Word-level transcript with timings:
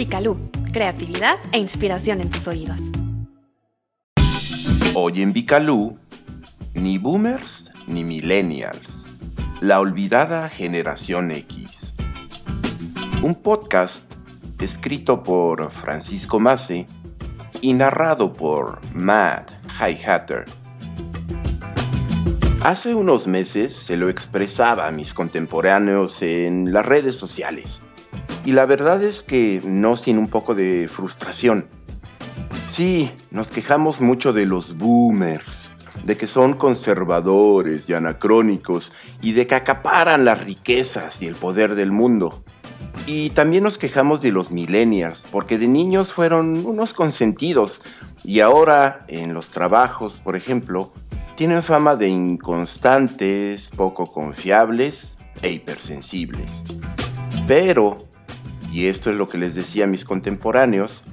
Picalú, 0.00 0.38
creatividad 0.72 1.36
e 1.52 1.58
inspiración 1.58 2.22
en 2.22 2.30
tus 2.30 2.48
oídos. 2.48 2.80
Hoy 4.94 5.20
en 5.20 5.34
Bicalú, 5.34 5.98
ni 6.72 6.96
boomers 6.96 7.70
ni 7.86 8.02
millennials, 8.02 9.08
la 9.60 9.78
olvidada 9.78 10.48
generación 10.48 11.30
X. 11.30 11.92
Un 13.22 13.34
podcast 13.34 14.10
escrito 14.58 15.22
por 15.22 15.70
Francisco 15.70 16.40
Mace 16.40 16.86
y 17.60 17.74
narrado 17.74 18.32
por 18.32 18.80
Matt 18.94 19.50
Highhatter. 19.82 20.46
Hace 22.62 22.94
unos 22.94 23.26
meses 23.26 23.76
se 23.76 23.98
lo 23.98 24.08
expresaba 24.08 24.88
a 24.88 24.92
mis 24.92 25.12
contemporáneos 25.12 26.22
en 26.22 26.72
las 26.72 26.86
redes 26.86 27.16
sociales. 27.16 27.82
Y 28.44 28.52
la 28.52 28.66
verdad 28.66 29.02
es 29.02 29.22
que 29.22 29.60
no 29.64 29.96
sin 29.96 30.18
un 30.18 30.28
poco 30.28 30.54
de 30.54 30.88
frustración. 30.88 31.66
Sí, 32.68 33.12
nos 33.30 33.48
quejamos 33.48 34.00
mucho 34.00 34.32
de 34.32 34.46
los 34.46 34.78
boomers, 34.78 35.70
de 36.04 36.16
que 36.16 36.26
son 36.26 36.54
conservadores 36.54 37.88
y 37.88 37.94
anacrónicos 37.94 38.92
y 39.20 39.32
de 39.32 39.46
que 39.46 39.56
acaparan 39.56 40.24
las 40.24 40.44
riquezas 40.44 41.20
y 41.22 41.26
el 41.26 41.34
poder 41.34 41.74
del 41.74 41.92
mundo. 41.92 42.44
Y 43.06 43.30
también 43.30 43.64
nos 43.64 43.78
quejamos 43.78 44.20
de 44.20 44.30
los 44.30 44.50
millennials, 44.50 45.26
porque 45.30 45.58
de 45.58 45.66
niños 45.66 46.12
fueron 46.12 46.64
unos 46.64 46.94
consentidos 46.94 47.82
y 48.22 48.40
ahora 48.40 49.04
en 49.08 49.34
los 49.34 49.50
trabajos, 49.50 50.18
por 50.18 50.36
ejemplo, 50.36 50.92
tienen 51.36 51.62
fama 51.62 51.96
de 51.96 52.08
inconstantes, 52.08 53.70
poco 53.70 54.12
confiables 54.12 55.16
e 55.42 55.50
hipersensibles. 55.52 56.64
Pero, 57.46 58.09
y 58.72 58.86
esto 58.86 59.10
es 59.10 59.16
lo 59.16 59.28
que 59.28 59.38
les 59.38 59.54
decía 59.54 59.84
a 59.84 59.88
mis 59.88 60.04
contemporáneos, 60.04 61.04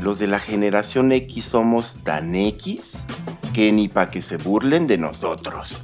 los 0.00 0.18
de 0.18 0.26
la 0.26 0.38
generación 0.38 1.12
X 1.12 1.44
somos 1.44 2.00
tan 2.02 2.34
X 2.34 3.04
que 3.52 3.72
ni 3.72 3.88
para 3.88 4.10
que 4.10 4.22
se 4.22 4.36
burlen 4.36 4.86
de 4.86 4.98
nosotros. 4.98 5.82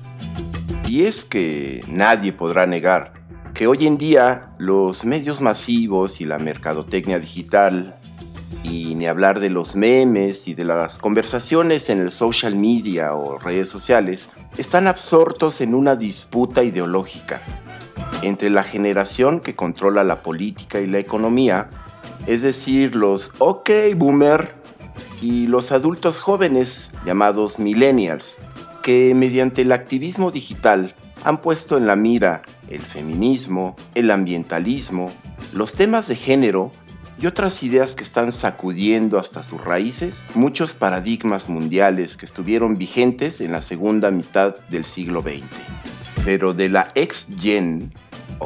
Y 0.87 1.05
es 1.05 1.25
que 1.25 1.83
nadie 1.89 2.33
podrá 2.33 2.67
negar 2.67 3.15
que 3.55 3.67
hoy 3.67 3.87
en 3.87 3.98
día 3.98 4.51
los 4.59 5.05
medios 5.05 5.41
masivos 5.41 6.21
y 6.21 6.25
la 6.25 6.39
mercadotecnia 6.39 7.21
digital 7.21 7.97
y 8.65 8.95
ni 8.97 9.06
hablar 9.06 9.41
de 9.41 9.51
los 9.51 9.77
memes 9.77 10.49
y 10.49 10.55
de 10.55 10.65
las 10.65 10.99
conversaciones 10.99 11.91
en 11.91 12.01
el 12.01 12.11
social 12.11 12.56
media 12.56 13.15
o 13.15 13.39
redes 13.39 13.69
sociales, 13.69 14.31
están 14.56 14.87
absortos 14.87 15.61
en 15.61 15.75
una 15.75 15.97
disputa 15.97 16.65
ideológica 16.65 17.43
entre 18.27 18.50
la 18.50 18.62
generación 18.62 19.41
que 19.41 19.55
controla 19.55 20.05
la 20.05 20.22
política 20.22 20.80
y 20.80 20.86
la 20.86 20.98
economía, 20.98 21.70
es 22.27 22.42
decir, 22.42 22.97
los 22.97 23.33
OK 23.39 23.70
Boomer, 23.97 24.64
y 25.25 25.47
los 25.47 25.72
adultos 25.72 26.20
jóvenes 26.20 26.91
llamados 27.06 27.58
millennials, 27.58 28.36
que 28.83 29.14
mediante 29.14 29.62
el 29.62 29.72
activismo 29.72 30.31
digital 30.31 30.94
han 31.25 31.41
puesto 31.41 31.78
en 31.78 31.86
la 31.86 31.97
mira 31.97 32.42
el 32.69 32.83
feminismo, 32.83 33.75
el 33.94 34.11
ambientalismo, 34.11 35.11
los 35.55 35.72
temas 35.72 36.09
de 36.09 36.16
género 36.16 36.72
y 37.19 37.27
otras 37.27 37.62
ideas 37.62 37.94
que 37.94 38.05
están 38.05 38.33
sacudiendo 38.33 39.19
hasta 39.19 39.42
sus 39.42 39.64
raíces 39.64 40.22
muchos 40.34 40.75
paradigmas 40.75 41.48
mundiales 41.48 42.19
que 42.19 42.27
estuvieron 42.27 42.77
vigentes 42.77 43.41
en 43.41 43.53
la 43.53 43.62
segunda 43.62 44.11
mitad 44.11 44.56
del 44.69 44.84
siglo 44.84 45.22
XX. 45.22 45.42
Pero 46.22 46.53
de 46.53 46.69
la 46.69 46.91
ex-gen 46.94 47.94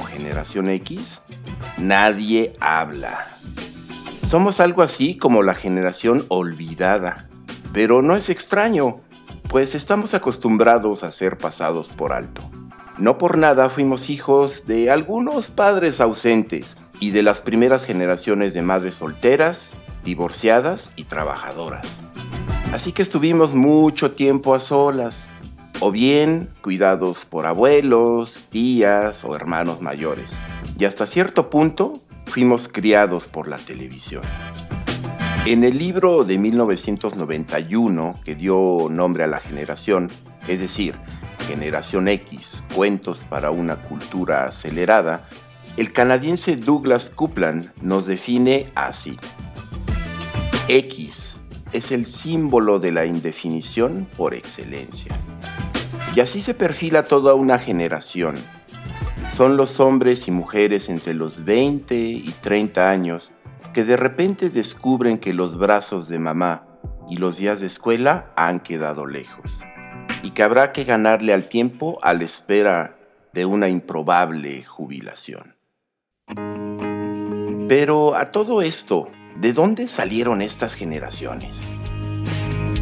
generación 0.02 0.68
X, 0.68 1.22
nadie 1.76 2.52
habla. 2.60 3.26
Somos 4.28 4.60
algo 4.60 4.82
así 4.82 5.16
como 5.16 5.42
la 5.42 5.54
generación 5.54 6.26
olvidada. 6.28 7.28
Pero 7.72 8.02
no 8.02 8.14
es 8.14 8.28
extraño, 8.28 9.00
pues 9.48 9.74
estamos 9.74 10.14
acostumbrados 10.14 11.02
a 11.02 11.10
ser 11.10 11.38
pasados 11.38 11.88
por 11.88 12.12
alto. 12.12 12.42
No 12.98 13.16
por 13.16 13.38
nada 13.38 13.70
fuimos 13.70 14.10
hijos 14.10 14.66
de 14.66 14.90
algunos 14.90 15.50
padres 15.50 16.00
ausentes 16.00 16.76
y 17.00 17.10
de 17.10 17.22
las 17.22 17.40
primeras 17.40 17.84
generaciones 17.84 18.54
de 18.54 18.62
madres 18.62 18.96
solteras, 18.96 19.74
divorciadas 20.04 20.90
y 20.96 21.04
trabajadoras. 21.04 22.00
Así 22.72 22.92
que 22.92 23.02
estuvimos 23.02 23.54
mucho 23.54 24.10
tiempo 24.12 24.54
a 24.54 24.60
solas, 24.60 25.28
o 25.80 25.90
bien 25.90 26.48
cuidados 26.60 27.24
por 27.24 27.46
abuelos, 27.46 28.44
tías 28.48 29.24
o 29.24 29.34
hermanos 29.36 29.80
mayores. 29.80 30.38
Y 30.78 30.84
hasta 30.84 31.06
cierto 31.06 31.50
punto 31.50 32.00
fuimos 32.26 32.68
criados 32.68 33.28
por 33.28 33.48
la 33.48 33.58
televisión. 33.58 34.22
En 35.46 35.64
el 35.64 35.78
libro 35.78 36.24
de 36.24 36.36
1991 36.38 38.20
que 38.24 38.34
dio 38.34 38.88
nombre 38.90 39.24
a 39.24 39.28
la 39.28 39.40
generación, 39.40 40.10
es 40.46 40.60
decir, 40.60 40.94
Generación 41.46 42.08
X, 42.08 42.62
Cuentos 42.74 43.24
para 43.24 43.50
una 43.50 43.76
Cultura 43.76 44.44
Acelerada, 44.44 45.26
el 45.78 45.92
canadiense 45.92 46.56
Douglas 46.56 47.08
Coupland 47.08 47.72
nos 47.80 48.04
define 48.06 48.70
así. 48.74 49.16
X 50.68 51.36
es 51.72 51.92
el 51.92 52.04
símbolo 52.04 52.78
de 52.78 52.92
la 52.92 53.06
indefinición 53.06 54.06
por 54.16 54.34
excelencia. 54.34 55.16
Y 56.14 56.20
así 56.20 56.42
se 56.42 56.54
perfila 56.54 57.04
toda 57.04 57.34
una 57.34 57.58
generación. 57.58 58.36
Son 59.30 59.56
los 59.56 59.78
hombres 59.78 60.26
y 60.26 60.30
mujeres 60.30 60.88
entre 60.88 61.14
los 61.14 61.44
20 61.44 61.94
y 61.94 62.34
30 62.40 62.90
años 62.90 63.32
que 63.72 63.84
de 63.84 63.96
repente 63.96 64.50
descubren 64.50 65.18
que 65.18 65.34
los 65.34 65.58
brazos 65.58 66.08
de 66.08 66.18
mamá 66.18 66.66
y 67.08 67.16
los 67.16 67.36
días 67.36 67.60
de 67.60 67.66
escuela 67.66 68.32
han 68.36 68.58
quedado 68.58 69.06
lejos 69.06 69.62
y 70.22 70.30
que 70.30 70.42
habrá 70.42 70.72
que 70.72 70.84
ganarle 70.84 71.32
al 71.32 71.48
tiempo 71.48 71.98
a 72.02 72.14
la 72.14 72.24
espera 72.24 72.98
de 73.32 73.44
una 73.44 73.68
improbable 73.68 74.64
jubilación. 74.64 75.56
Pero 77.68 78.16
a 78.16 78.32
todo 78.32 78.62
esto, 78.62 79.10
¿de 79.36 79.52
dónde 79.52 79.88
salieron 79.88 80.42
estas 80.42 80.74
generaciones? 80.74 81.68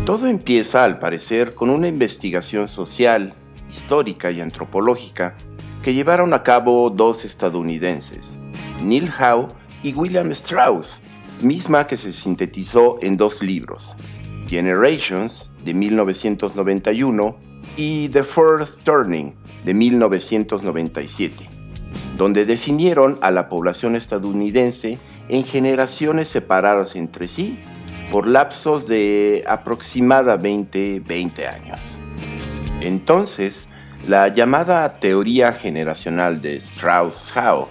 Todo 0.06 0.28
empieza, 0.28 0.84
al 0.84 1.00
parecer, 1.00 1.56
con 1.56 1.68
una 1.68 1.88
investigación 1.88 2.68
social, 2.68 3.34
histórica 3.68 4.30
y 4.30 4.40
antropológica 4.40 5.34
que 5.82 5.94
llevaron 5.94 6.32
a 6.32 6.44
cabo 6.44 6.90
dos 6.90 7.24
estadounidenses, 7.24 8.38
Neil 8.80 9.10
Howe 9.10 9.48
y 9.82 9.94
William 9.94 10.30
Strauss, 10.30 11.00
misma 11.40 11.88
que 11.88 11.96
se 11.96 12.12
sintetizó 12.12 12.98
en 13.02 13.16
dos 13.16 13.42
libros, 13.42 13.96
Generations 14.46 15.50
de 15.64 15.74
1991 15.74 17.36
y 17.76 18.08
The 18.10 18.22
Fourth 18.22 18.84
Turning 18.84 19.34
de 19.64 19.74
1997 19.74 21.48
donde 22.16 22.46
definieron 22.46 23.18
a 23.22 23.30
la 23.30 23.48
población 23.48 23.96
estadounidense 23.96 24.98
en 25.28 25.44
generaciones 25.44 26.28
separadas 26.28 26.96
entre 26.96 27.28
sí 27.28 27.58
por 28.10 28.26
lapsos 28.26 28.86
de 28.86 29.44
aproximadamente 29.46 31.02
20 31.04 31.46
años. 31.46 31.98
Entonces, 32.80 33.68
la 34.06 34.28
llamada 34.28 34.92
teoría 34.94 35.52
generacional 35.52 36.40
de 36.40 36.56
Strauss-Howe 36.56 37.68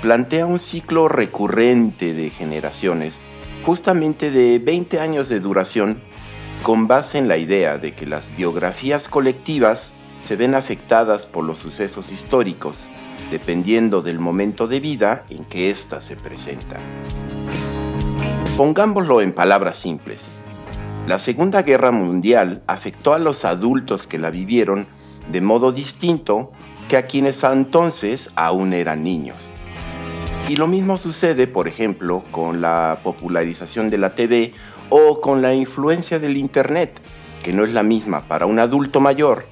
plantea 0.00 0.46
un 0.46 0.58
ciclo 0.58 1.08
recurrente 1.08 2.14
de 2.14 2.30
generaciones, 2.30 3.20
justamente 3.64 4.30
de 4.30 4.58
20 4.58 5.00
años 5.00 5.28
de 5.28 5.40
duración, 5.40 5.98
con 6.62 6.86
base 6.86 7.18
en 7.18 7.28
la 7.28 7.36
idea 7.36 7.78
de 7.78 7.92
que 7.92 8.06
las 8.06 8.34
biografías 8.36 9.08
colectivas 9.08 9.92
se 10.22 10.36
ven 10.36 10.54
afectadas 10.54 11.26
por 11.26 11.44
los 11.44 11.58
sucesos 11.58 12.10
históricos 12.10 12.88
dependiendo 13.30 14.02
del 14.02 14.18
momento 14.18 14.66
de 14.66 14.80
vida 14.80 15.24
en 15.30 15.44
que 15.44 15.70
ésta 15.70 16.00
se 16.00 16.16
presenta. 16.16 16.78
Pongámoslo 18.56 19.20
en 19.20 19.32
palabras 19.32 19.76
simples. 19.76 20.22
La 21.08 21.18
Segunda 21.18 21.62
Guerra 21.62 21.90
Mundial 21.90 22.62
afectó 22.68 23.12
a 23.12 23.18
los 23.18 23.44
adultos 23.44 24.06
que 24.06 24.20
la 24.20 24.30
vivieron 24.30 24.86
de 25.26 25.40
modo 25.40 25.72
distinto 25.72 26.52
que 26.88 26.96
a 26.96 27.04
quienes 27.04 27.42
entonces 27.42 28.30
aún 28.36 28.72
eran 28.72 29.02
niños. 29.02 29.50
Y 30.48 30.54
lo 30.54 30.68
mismo 30.68 30.98
sucede, 30.98 31.48
por 31.48 31.66
ejemplo, 31.66 32.22
con 32.30 32.60
la 32.60 32.98
popularización 33.02 33.90
de 33.90 33.98
la 33.98 34.14
TV 34.14 34.54
o 34.88 35.20
con 35.20 35.42
la 35.42 35.52
influencia 35.52 36.20
del 36.20 36.36
Internet, 36.36 37.00
que 37.42 37.52
no 37.52 37.64
es 37.64 37.72
la 37.72 37.82
misma 37.82 38.28
para 38.28 38.46
un 38.46 38.60
adulto 38.60 39.00
mayor 39.00 39.46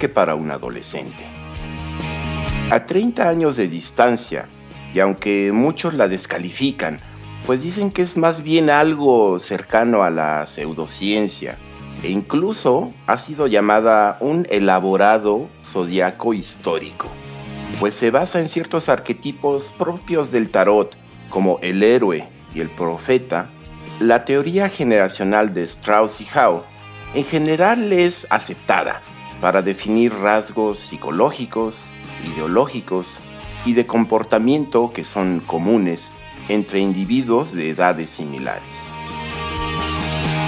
que 0.00 0.08
para 0.08 0.34
un 0.34 0.50
adolescente. 0.50 1.22
A 2.72 2.84
30 2.84 3.28
años 3.28 3.56
de 3.56 3.68
distancia, 3.68 4.48
y 4.92 4.98
aunque 4.98 5.52
muchos 5.52 5.94
la 5.94 6.08
descalifican, 6.08 6.98
pues 7.50 7.64
dicen 7.64 7.90
que 7.90 8.02
es 8.02 8.16
más 8.16 8.44
bien 8.44 8.70
algo 8.70 9.40
cercano 9.40 10.04
a 10.04 10.10
la 10.12 10.46
pseudociencia, 10.46 11.58
e 12.00 12.08
incluso 12.08 12.92
ha 13.08 13.18
sido 13.18 13.48
llamada 13.48 14.18
un 14.20 14.46
elaborado 14.50 15.48
zodiaco 15.64 16.32
histórico, 16.32 17.08
pues 17.80 17.96
se 17.96 18.12
basa 18.12 18.38
en 18.38 18.46
ciertos 18.46 18.88
arquetipos 18.88 19.74
propios 19.76 20.30
del 20.30 20.50
tarot, 20.50 20.96
como 21.28 21.58
el 21.60 21.82
héroe, 21.82 22.28
y 22.54 22.60
el 22.60 22.70
profeta, 22.70 23.50
la 23.98 24.24
teoría 24.24 24.68
generacional 24.68 25.52
de 25.52 25.64
Strauss 25.64 26.20
y 26.20 26.28
Howe 26.32 26.62
en 27.14 27.24
general 27.24 27.92
es 27.92 28.28
aceptada 28.30 29.02
para 29.40 29.60
definir 29.60 30.14
rasgos 30.14 30.78
psicológicos, 30.78 31.86
ideológicos 32.32 33.18
y 33.64 33.72
de 33.72 33.88
comportamiento 33.88 34.92
que 34.92 35.04
son 35.04 35.40
comunes 35.40 36.12
entre 36.50 36.80
individuos 36.80 37.52
de 37.52 37.70
edades 37.70 38.10
similares. 38.10 38.82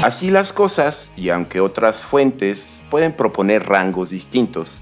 Así 0.03 0.33
las 0.33 0.53
cosas, 0.53 1.13
y 1.17 1.29
aunque 1.29 1.61
otras 1.61 1.99
fuentes 1.99 2.83
pueden 2.91 3.13
proponer 3.13 3.69
rangos 3.69 4.11
distintos, 4.11 4.81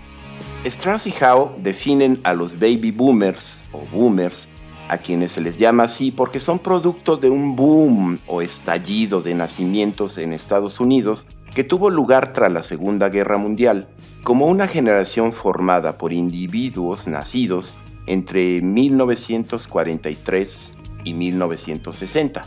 Strauss 0.64 1.06
y 1.06 1.14
Howe 1.22 1.56
definen 1.58 2.20
a 2.24 2.32
los 2.32 2.58
baby 2.58 2.90
boomers 2.90 3.64
o 3.70 3.84
boomers, 3.92 4.48
a 4.88 4.96
quienes 4.96 5.32
se 5.32 5.42
les 5.42 5.58
llama 5.58 5.82
así 5.84 6.10
porque 6.10 6.40
son 6.40 6.58
producto 6.58 7.18
de 7.18 7.28
un 7.28 7.54
boom 7.54 8.18
o 8.26 8.40
estallido 8.40 9.20
de 9.20 9.34
nacimientos 9.34 10.16
en 10.16 10.32
Estados 10.32 10.80
Unidos 10.80 11.26
que 11.54 11.64
tuvo 11.64 11.90
lugar 11.90 12.32
tras 12.32 12.50
la 12.50 12.62
Segunda 12.62 13.10
Guerra 13.10 13.36
Mundial, 13.36 13.88
como 14.24 14.46
una 14.46 14.68
generación 14.68 15.34
formada 15.34 15.98
por 15.98 16.14
individuos 16.14 17.06
nacidos 17.06 17.74
entre 18.06 18.62
1943 18.62 20.79
y 21.04 21.14
1960. 21.14 22.44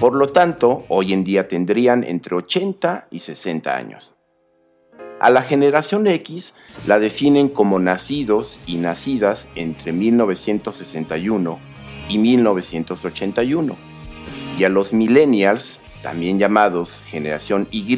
Por 0.00 0.14
lo 0.14 0.28
tanto, 0.28 0.84
hoy 0.88 1.12
en 1.12 1.24
día 1.24 1.48
tendrían 1.48 2.04
entre 2.04 2.36
80 2.36 3.08
y 3.10 3.20
60 3.20 3.76
años. 3.76 4.16
A 5.20 5.30
la 5.30 5.42
generación 5.42 6.06
X 6.08 6.54
la 6.86 6.98
definen 6.98 7.48
como 7.48 7.78
nacidos 7.78 8.60
y 8.66 8.76
nacidas 8.76 9.48
entre 9.54 9.92
1961 9.92 11.60
y 12.08 12.18
1981. 12.18 13.76
Y 14.58 14.64
a 14.64 14.68
los 14.68 14.92
millennials, 14.92 15.80
también 16.02 16.38
llamados 16.38 17.02
generación 17.06 17.68
Y, 17.70 17.96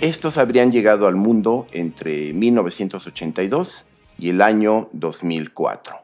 estos 0.00 0.38
habrían 0.38 0.72
llegado 0.72 1.06
al 1.06 1.16
mundo 1.16 1.66
entre 1.72 2.32
1982 2.32 3.86
y 4.18 4.30
el 4.30 4.42
año 4.42 4.88
2004. 4.92 5.96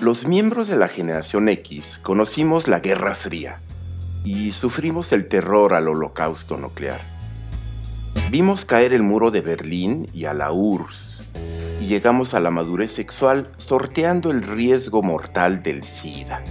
Los 0.00 0.26
miembros 0.26 0.66
de 0.66 0.76
la 0.76 0.88
generación 0.88 1.50
X 1.50 2.00
conocimos 2.02 2.68
la 2.68 2.80
Guerra 2.80 3.14
Fría 3.14 3.60
y 4.24 4.52
sufrimos 4.52 5.12
el 5.12 5.28
terror 5.28 5.74
al 5.74 5.88
holocausto 5.88 6.56
nuclear. 6.56 7.02
Vimos 8.30 8.64
caer 8.64 8.94
el 8.94 9.02
muro 9.02 9.30
de 9.30 9.42
Berlín 9.42 10.08
y 10.14 10.24
a 10.24 10.32
la 10.32 10.52
URSS 10.52 11.22
y 11.82 11.86
llegamos 11.88 12.32
a 12.32 12.40
la 12.40 12.50
madurez 12.50 12.92
sexual 12.92 13.52
sorteando 13.58 14.30
el 14.30 14.40
riesgo 14.40 15.02
mortal 15.02 15.62
del 15.62 15.84
SIDA. 15.84 16.42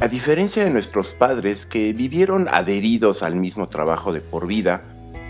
A 0.00 0.06
diferencia 0.06 0.62
de 0.62 0.70
nuestros 0.70 1.14
padres 1.14 1.66
que 1.66 1.92
vivieron 1.92 2.46
adheridos 2.46 3.24
al 3.24 3.34
mismo 3.34 3.68
trabajo 3.68 4.12
de 4.12 4.20
por 4.20 4.46
vida, 4.46 4.82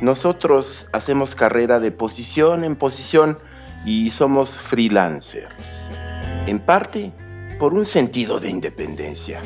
nosotros 0.02 0.86
hacemos 0.92 1.34
carrera 1.34 1.80
de 1.80 1.92
posición 1.92 2.62
en 2.62 2.76
posición 2.76 3.38
y 3.86 4.10
somos 4.10 4.50
freelancers. 4.50 5.88
En 6.46 6.58
parte 6.58 7.12
por 7.58 7.74
un 7.74 7.84
sentido 7.86 8.40
de 8.40 8.50
independencia, 8.50 9.40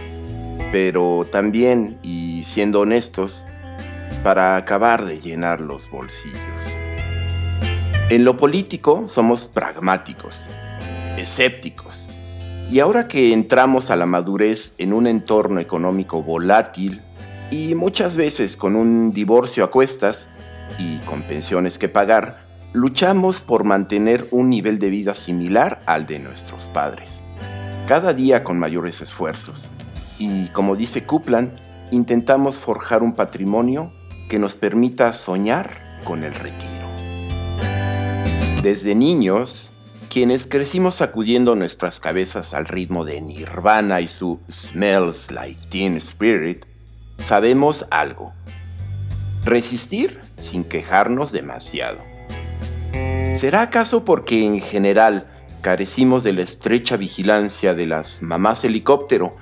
pero 0.70 1.26
también, 1.30 1.98
y 2.02 2.44
siendo 2.44 2.80
honestos, 2.80 3.44
para 4.22 4.56
acabar 4.56 5.04
de 5.04 5.20
llenar 5.20 5.60
los 5.60 5.90
bolsillos. 5.90 6.38
En 8.10 8.24
lo 8.24 8.36
político 8.36 9.08
somos 9.08 9.46
pragmáticos, 9.46 10.46
escépticos, 11.18 12.08
y 12.70 12.80
ahora 12.80 13.08
que 13.08 13.32
entramos 13.32 13.90
a 13.90 13.96
la 13.96 14.06
madurez 14.06 14.74
en 14.78 14.92
un 14.92 15.06
entorno 15.06 15.60
económico 15.60 16.22
volátil 16.22 17.02
y 17.50 17.74
muchas 17.74 18.16
veces 18.16 18.56
con 18.56 18.76
un 18.76 19.10
divorcio 19.10 19.64
a 19.64 19.70
cuestas 19.70 20.28
y 20.78 20.98
con 20.98 21.22
pensiones 21.22 21.78
que 21.78 21.88
pagar, 21.88 22.43
luchamos 22.74 23.40
por 23.40 23.62
mantener 23.62 24.26
un 24.32 24.50
nivel 24.50 24.80
de 24.80 24.90
vida 24.90 25.14
similar 25.14 25.80
al 25.86 26.06
de 26.06 26.18
nuestros 26.18 26.64
padres, 26.64 27.22
cada 27.86 28.12
día 28.12 28.42
con 28.42 28.58
mayores 28.58 29.00
esfuerzos. 29.00 29.68
Y 30.18 30.48
como 30.48 30.74
dice 30.74 31.04
Kuplan, 31.04 31.54
intentamos 31.92 32.56
forjar 32.56 33.04
un 33.04 33.14
patrimonio 33.14 33.92
que 34.28 34.40
nos 34.40 34.56
permita 34.56 35.12
soñar 35.12 36.00
con 36.02 36.24
el 36.24 36.34
retiro. 36.34 36.72
Desde 38.60 38.96
niños, 38.96 39.70
quienes 40.10 40.48
crecimos 40.48 40.96
sacudiendo 40.96 41.54
nuestras 41.54 42.00
cabezas 42.00 42.54
al 42.54 42.66
ritmo 42.66 43.04
de 43.04 43.20
Nirvana 43.20 44.00
y 44.00 44.08
su 44.08 44.40
Smells 44.50 45.30
Like 45.30 45.62
Teen 45.68 45.96
Spirit, 45.98 46.64
sabemos 47.20 47.86
algo. 47.92 48.32
Resistir 49.44 50.20
sin 50.38 50.64
quejarnos 50.64 51.30
demasiado. 51.30 52.13
¿Será 53.36 53.62
acaso 53.62 54.04
porque 54.04 54.44
en 54.44 54.60
general 54.60 55.26
carecimos 55.60 56.22
de 56.22 56.32
la 56.32 56.42
estrecha 56.42 56.96
vigilancia 56.96 57.74
de 57.74 57.86
las 57.86 58.22
mamás 58.22 58.64
helicóptero, 58.64 59.36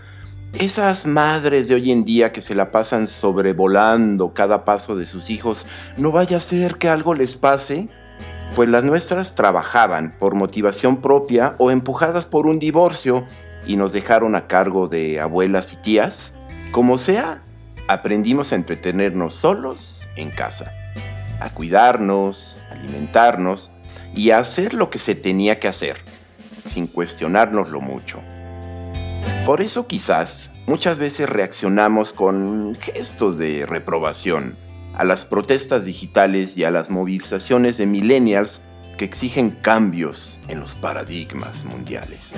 esas 0.58 1.06
madres 1.06 1.68
de 1.68 1.74
hoy 1.74 1.90
en 1.90 2.04
día 2.04 2.32
que 2.32 2.42
se 2.42 2.54
la 2.54 2.70
pasan 2.70 3.06
sobrevolando 3.08 4.34
cada 4.34 4.64
paso 4.64 4.96
de 4.96 5.04
sus 5.04 5.30
hijos, 5.30 5.66
no 5.96 6.10
vaya 6.10 6.38
a 6.38 6.40
ser 6.40 6.76
que 6.76 6.88
algo 6.88 7.14
les 7.14 7.36
pase? 7.36 7.88
pues 8.54 8.68
las 8.68 8.84
nuestras 8.84 9.34
trabajaban 9.34 10.14
por 10.18 10.34
motivación 10.34 11.00
propia 11.00 11.54
o 11.58 11.70
empujadas 11.70 12.26
por 12.26 12.46
un 12.46 12.58
divorcio 12.58 13.24
y 13.66 13.76
nos 13.76 13.92
dejaron 13.92 14.34
a 14.34 14.46
cargo 14.46 14.88
de 14.88 15.20
abuelas 15.20 15.72
y 15.72 15.76
tías. 15.76 16.32
Como 16.70 16.98
sea, 16.98 17.42
aprendimos 17.88 18.52
a 18.52 18.56
entretenernos 18.56 19.34
solos 19.34 20.06
en 20.16 20.30
casa, 20.30 20.72
a 21.40 21.50
cuidarnos, 21.50 22.62
alimentarnos 22.70 23.71
y 24.14 24.30
hacer 24.30 24.74
lo 24.74 24.90
que 24.90 24.98
se 24.98 25.14
tenía 25.14 25.58
que 25.58 25.68
hacer, 25.68 25.98
sin 26.68 26.86
cuestionárnoslo 26.86 27.80
mucho. 27.80 28.22
Por 29.46 29.60
eso 29.60 29.86
quizás 29.86 30.50
muchas 30.66 30.98
veces 30.98 31.28
reaccionamos 31.28 32.12
con 32.12 32.74
gestos 32.80 33.38
de 33.38 33.66
reprobación 33.66 34.56
a 34.94 35.04
las 35.04 35.24
protestas 35.24 35.84
digitales 35.84 36.56
y 36.56 36.64
a 36.64 36.70
las 36.70 36.90
movilizaciones 36.90 37.78
de 37.78 37.86
millennials 37.86 38.60
que 38.98 39.04
exigen 39.04 39.50
cambios 39.50 40.38
en 40.48 40.60
los 40.60 40.74
paradigmas 40.74 41.64
mundiales. 41.64 42.34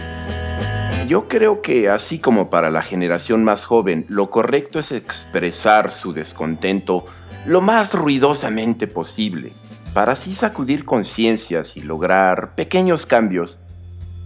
Yo 1.09 1.29
creo 1.29 1.61
que 1.61 1.91
así 1.91 2.19
como 2.19 2.49
para 2.49 2.71
la 2.71 2.81
generación 2.81 3.45
más 3.45 3.67
joven, 3.67 4.07
lo 4.09 4.31
correcto 4.31 4.79
es 4.79 4.93
expresar 4.93 5.93
su 5.93 6.15
descontento 6.15 7.05
lo 7.45 7.61
más 7.61 7.93
ruidosamente 7.93 8.87
posible, 8.87 9.53
para 9.95 10.13
así 10.13 10.35
sacudir 10.35 10.85
conciencias 10.85 11.77
y 11.77 11.81
lograr 11.81 12.55
pequeños 12.55 13.07
cambios. 13.07 13.59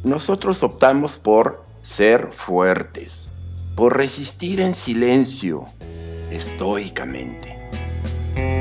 Nosotros 0.02 0.62
optamos 0.62 1.18
por 1.18 1.64
ser 1.82 2.32
fuertes, 2.32 3.28
por 3.76 3.96
resistir 3.96 4.60
en 4.60 4.74
silencio, 4.74 5.66
estoicamente 6.30 7.58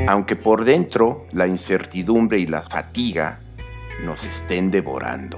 aunque 0.08 0.38
por 0.38 0.64
dentro 0.64 1.28
la 1.32 1.48
incertidumbre 1.48 2.40
y 2.40 2.48
la 2.48 2.62
fatiga 2.62 3.40
nos 4.06 4.26
estén 4.26 4.72
devorando. 4.72 5.38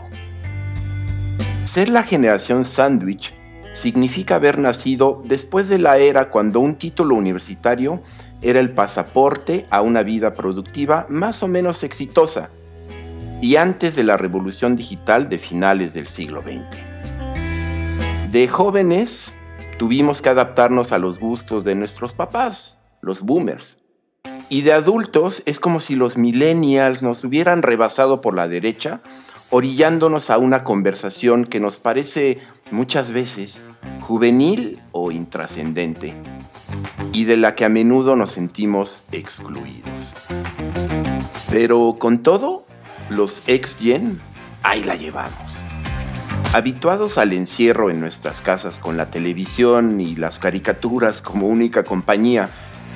Ser 1.65 1.89
la 1.89 2.03
generación 2.03 2.65
sándwich 2.65 3.33
significa 3.73 4.35
haber 4.35 4.59
nacido 4.59 5.21
después 5.25 5.69
de 5.69 5.79
la 5.79 5.97
era 5.97 6.29
cuando 6.29 6.59
un 6.59 6.75
título 6.75 7.15
universitario 7.15 8.01
era 8.41 8.59
el 8.59 8.71
pasaporte 8.71 9.65
a 9.69 9.81
una 9.81 10.03
vida 10.03 10.33
productiva 10.33 11.05
más 11.09 11.43
o 11.43 11.47
menos 11.47 11.83
exitosa 11.83 12.49
y 13.41 13.55
antes 13.55 13.95
de 13.95 14.03
la 14.03 14.17
revolución 14.17 14.75
digital 14.75 15.29
de 15.29 15.37
finales 15.37 15.93
del 15.93 16.07
siglo 16.07 16.41
XX. 16.41 16.89
De 18.31 18.47
jóvenes 18.47 19.33
tuvimos 19.77 20.21
que 20.21 20.29
adaptarnos 20.29 20.91
a 20.91 20.99
los 20.99 21.19
gustos 21.19 21.63
de 21.63 21.75
nuestros 21.75 22.13
papás, 22.13 22.77
los 23.01 23.21
boomers, 23.21 23.77
y 24.49 24.61
de 24.61 24.73
adultos 24.73 25.43
es 25.45 25.59
como 25.59 25.79
si 25.79 25.95
los 25.95 26.17
millennials 26.17 27.01
nos 27.01 27.23
hubieran 27.23 27.61
rebasado 27.61 28.19
por 28.19 28.35
la 28.35 28.47
derecha, 28.47 28.99
orillándonos 29.51 30.29
a 30.29 30.37
una 30.37 30.63
conversación 30.63 31.45
que 31.45 31.59
nos 31.59 31.77
parece 31.77 32.41
muchas 32.71 33.11
veces 33.11 33.61
juvenil 34.01 34.81
o 34.91 35.11
intrascendente, 35.11 36.13
y 37.13 37.25
de 37.25 37.37
la 37.37 37.55
que 37.55 37.65
a 37.65 37.69
menudo 37.69 38.15
nos 38.15 38.31
sentimos 38.31 39.03
excluidos. 39.11 40.13
Pero 41.49 41.95
con 41.99 42.23
todo, 42.23 42.65
los 43.09 43.43
ex-gen, 43.47 44.19
ahí 44.63 44.83
la 44.83 44.95
llevamos. 44.95 45.59
Habituados 46.53 47.17
al 47.19 47.33
encierro 47.33 47.91
en 47.91 47.99
nuestras 47.99 48.41
casas 48.41 48.79
con 48.79 48.97
la 48.97 49.11
televisión 49.11 50.01
y 50.01 50.15
las 50.15 50.39
caricaturas 50.39 51.21
como 51.21 51.47
única 51.47 51.83
compañía, 51.83 52.49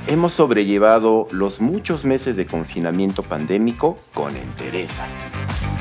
hemos 0.07 0.31
sobrellevado 0.33 1.27
los 1.31 1.61
muchos 1.61 2.05
meses 2.05 2.35
de 2.35 2.47
confinamiento 2.47 3.21
pandémico 3.21 3.99
con 4.13 4.35
entereza, 4.35 5.05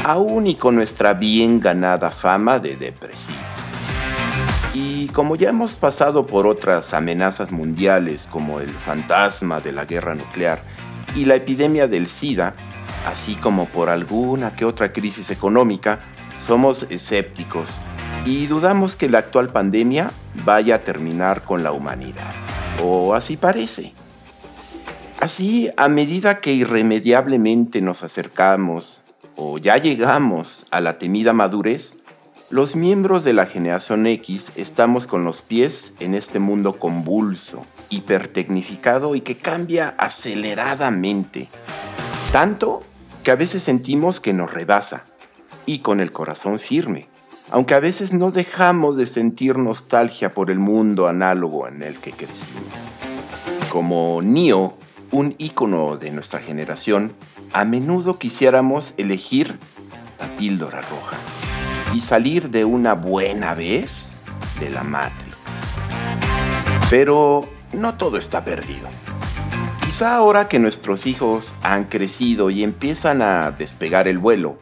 aún 0.04 0.46
y 0.46 0.56
con 0.56 0.74
nuestra 0.74 1.14
bien 1.14 1.60
ganada 1.60 2.10
fama 2.10 2.58
de 2.58 2.76
depresivos. 2.76 3.51
Como 5.12 5.36
ya 5.36 5.50
hemos 5.50 5.74
pasado 5.74 6.26
por 6.26 6.46
otras 6.46 6.94
amenazas 6.94 7.52
mundiales 7.52 8.26
como 8.30 8.60
el 8.60 8.70
fantasma 8.70 9.60
de 9.60 9.72
la 9.72 9.84
guerra 9.84 10.14
nuclear 10.14 10.62
y 11.14 11.26
la 11.26 11.34
epidemia 11.34 11.86
del 11.86 12.08
SIDA, 12.08 12.54
así 13.06 13.34
como 13.34 13.66
por 13.66 13.90
alguna 13.90 14.56
que 14.56 14.64
otra 14.64 14.94
crisis 14.94 15.30
económica, 15.30 16.00
somos 16.38 16.86
escépticos 16.88 17.68
y 18.24 18.46
dudamos 18.46 18.96
que 18.96 19.10
la 19.10 19.18
actual 19.18 19.48
pandemia 19.48 20.12
vaya 20.46 20.76
a 20.76 20.82
terminar 20.82 21.42
con 21.42 21.62
la 21.62 21.72
humanidad. 21.72 22.32
O 22.82 23.14
así 23.14 23.36
parece. 23.36 23.92
Así, 25.20 25.70
a 25.76 25.88
medida 25.88 26.40
que 26.40 26.54
irremediablemente 26.54 27.82
nos 27.82 28.02
acercamos 28.02 29.02
o 29.36 29.58
ya 29.58 29.76
llegamos 29.76 30.64
a 30.70 30.80
la 30.80 30.98
temida 30.98 31.34
madurez, 31.34 31.98
los 32.52 32.76
miembros 32.76 33.24
de 33.24 33.32
la 33.32 33.46
generación 33.46 34.06
X 34.06 34.52
estamos 34.56 35.06
con 35.06 35.24
los 35.24 35.40
pies 35.40 35.94
en 36.00 36.14
este 36.14 36.38
mundo 36.38 36.78
convulso, 36.78 37.64
hipertecnificado 37.88 39.14
y 39.14 39.22
que 39.22 39.38
cambia 39.38 39.94
aceleradamente. 39.96 41.48
Tanto 42.30 42.84
que 43.22 43.30
a 43.30 43.36
veces 43.36 43.62
sentimos 43.62 44.20
que 44.20 44.34
nos 44.34 44.52
rebasa 44.52 45.06
y 45.64 45.78
con 45.78 46.00
el 46.00 46.12
corazón 46.12 46.58
firme, 46.58 47.08
aunque 47.50 47.72
a 47.72 47.80
veces 47.80 48.12
no 48.12 48.30
dejamos 48.30 48.98
de 48.98 49.06
sentir 49.06 49.56
nostalgia 49.56 50.34
por 50.34 50.50
el 50.50 50.58
mundo 50.58 51.08
análogo 51.08 51.66
en 51.68 51.82
el 51.82 51.96
que 51.96 52.12
crecimos. 52.12 52.74
Como 53.70 54.20
Neo, 54.22 54.76
un 55.10 55.34
ícono 55.38 55.96
de 55.96 56.10
nuestra 56.10 56.40
generación, 56.40 57.14
a 57.54 57.64
menudo 57.64 58.18
quisiéramos 58.18 58.92
elegir 58.98 59.58
la 60.20 60.28
píldora 60.36 60.82
roja 60.82 61.16
y 61.94 62.00
salir 62.00 62.50
de 62.50 62.64
una 62.64 62.94
buena 62.94 63.54
vez 63.54 64.12
de 64.60 64.70
la 64.70 64.82
Matrix. 64.82 65.36
Pero 66.90 67.48
no 67.72 67.94
todo 67.94 68.16
está 68.16 68.44
perdido. 68.44 68.88
Quizá 69.84 70.14
ahora 70.16 70.48
que 70.48 70.58
nuestros 70.58 71.06
hijos 71.06 71.54
han 71.62 71.84
crecido 71.84 72.50
y 72.50 72.62
empiezan 72.62 73.20
a 73.22 73.50
despegar 73.50 74.08
el 74.08 74.18
vuelo, 74.18 74.58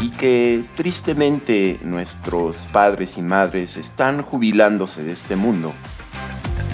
y 0.00 0.10
que 0.10 0.64
tristemente 0.74 1.78
nuestros 1.82 2.68
padres 2.72 3.16
y 3.16 3.22
madres 3.22 3.76
están 3.76 4.22
jubilándose 4.22 5.02
de 5.02 5.12
este 5.12 5.36
mundo, 5.36 5.72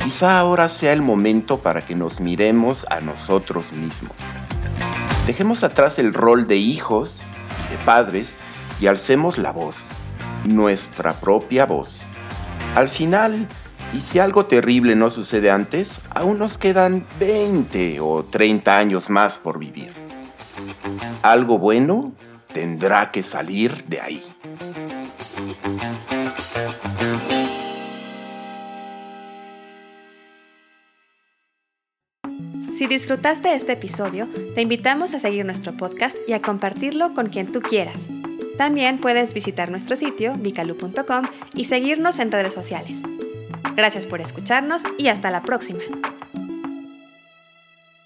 quizá 0.04 0.38
ahora 0.38 0.68
sea 0.68 0.92
el 0.92 1.02
momento 1.02 1.58
para 1.58 1.84
que 1.84 1.94
nos 1.94 2.20
miremos 2.20 2.86
a 2.90 3.00
nosotros 3.00 3.72
mismos. 3.72 4.12
Dejemos 5.26 5.62
atrás 5.64 5.98
el 5.98 6.14
rol 6.14 6.46
de 6.46 6.56
hijos 6.56 7.22
y 7.66 7.72
de 7.72 7.78
padres 7.84 8.36
y 8.80 8.86
alcemos 8.86 9.38
la 9.38 9.52
voz, 9.52 9.86
nuestra 10.44 11.12
propia 11.12 11.66
voz. 11.66 12.04
Al 12.74 12.88
final, 12.88 13.46
y 13.92 14.00
si 14.00 14.18
algo 14.18 14.46
terrible 14.46 14.96
no 14.96 15.10
sucede 15.10 15.50
antes, 15.50 16.00
aún 16.10 16.38
nos 16.38 16.56
quedan 16.58 17.06
20 17.18 18.00
o 18.00 18.24
30 18.24 18.78
años 18.78 19.10
más 19.10 19.38
por 19.38 19.58
vivir. 19.58 19.92
Algo 21.22 21.58
bueno 21.58 22.12
tendrá 22.52 23.10
que 23.10 23.22
salir 23.22 23.84
de 23.84 24.00
ahí. 24.00 24.22
Si 32.76 32.86
disfrutaste 32.86 33.52
este 33.52 33.72
episodio, 33.72 34.26
te 34.54 34.62
invitamos 34.62 35.12
a 35.12 35.20
seguir 35.20 35.44
nuestro 35.44 35.76
podcast 35.76 36.16
y 36.26 36.32
a 36.32 36.40
compartirlo 36.40 37.12
con 37.12 37.26
quien 37.26 37.52
tú 37.52 37.60
quieras. 37.60 38.00
También 38.60 38.98
puedes 38.98 39.32
visitar 39.32 39.70
nuestro 39.70 39.96
sitio 39.96 40.34
vicalu.com 40.36 41.24
y 41.54 41.64
seguirnos 41.64 42.18
en 42.18 42.30
redes 42.30 42.52
sociales. 42.52 42.98
Gracias 43.74 44.06
por 44.06 44.20
escucharnos 44.20 44.82
y 44.98 45.08
hasta 45.08 45.30
la 45.30 45.40
próxima. 45.40 45.80